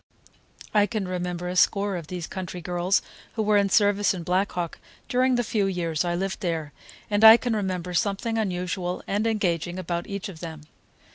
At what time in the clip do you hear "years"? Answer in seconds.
5.67-6.03